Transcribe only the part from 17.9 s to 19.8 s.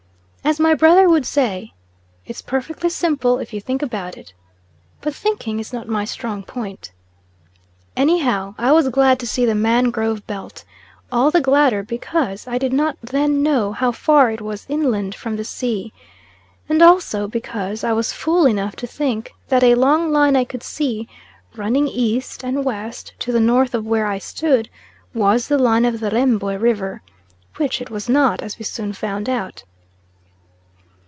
was fool enough to think that a